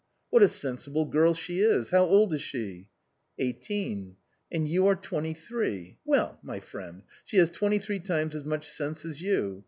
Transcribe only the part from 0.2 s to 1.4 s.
What a sensible girl